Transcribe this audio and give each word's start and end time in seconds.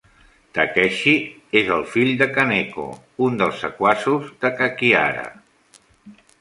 Takeshi 0.57 1.13
és 1.61 1.69
el 1.75 1.85
fill 1.97 2.15
de 2.23 2.29
Kaneko, 2.39 2.87
un 3.27 3.39
dels 3.43 3.63
sequaços 3.67 4.35
de 4.47 4.55
Kakihara. 4.63 5.31